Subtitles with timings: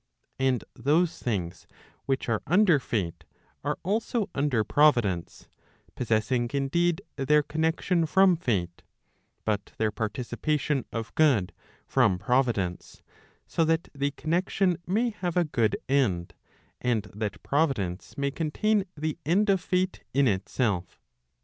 [0.39, 1.67] And those things
[2.07, 3.23] which are under Fate,
[3.63, 5.47] are also under Providence,
[5.93, 8.81] possessing indeed, their connexion from Fate,
[9.45, 11.53] but their participation of good
[11.85, 13.03] from Providence,
[13.45, 16.33] so that the connexion may have a good end,
[16.81, 20.99] and that Providence may contain the end of Fate in itself.